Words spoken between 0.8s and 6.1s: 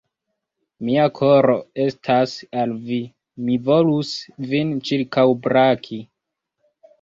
Mia koro estas al vi, mi volus vin ĉirkaŭbraki!